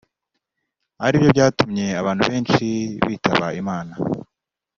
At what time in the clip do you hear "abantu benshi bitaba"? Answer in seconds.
2.01-3.47